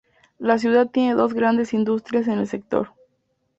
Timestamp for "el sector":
2.39-2.89